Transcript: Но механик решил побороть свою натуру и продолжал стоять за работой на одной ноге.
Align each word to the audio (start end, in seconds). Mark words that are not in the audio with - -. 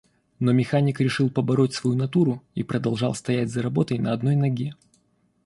Но 0.39 0.51
механик 0.51 0.99
решил 0.99 1.29
побороть 1.29 1.75
свою 1.75 1.95
натуру 1.95 2.41
и 2.55 2.63
продолжал 2.63 3.13
стоять 3.13 3.51
за 3.51 3.61
работой 3.61 3.99
на 3.99 4.13
одной 4.13 4.35
ноге. 4.35 4.73